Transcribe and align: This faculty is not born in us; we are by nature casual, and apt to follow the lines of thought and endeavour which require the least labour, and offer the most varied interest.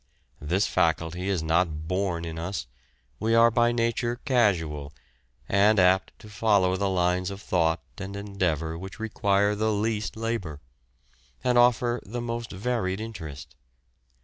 This 0.39 0.65
faculty 0.65 1.29
is 1.29 1.43
not 1.43 1.87
born 1.87 2.25
in 2.25 2.39
us; 2.39 2.65
we 3.19 3.35
are 3.35 3.51
by 3.51 3.71
nature 3.71 4.15
casual, 4.25 4.93
and 5.47 5.77
apt 5.79 6.17
to 6.17 6.27
follow 6.27 6.75
the 6.75 6.89
lines 6.89 7.29
of 7.29 7.39
thought 7.39 7.83
and 7.99 8.15
endeavour 8.15 8.79
which 8.79 8.99
require 8.99 9.53
the 9.53 9.71
least 9.71 10.17
labour, 10.17 10.59
and 11.43 11.55
offer 11.55 12.01
the 12.03 12.19
most 12.19 12.51
varied 12.51 12.99
interest. 12.99 13.53